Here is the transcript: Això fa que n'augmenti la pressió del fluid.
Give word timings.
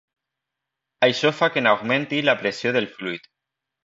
Això 1.07 1.31
fa 1.41 1.49
que 1.57 1.63
n'augmenti 1.65 2.21
la 2.31 2.35
pressió 2.43 2.73
del 2.79 2.89
fluid. 2.95 3.29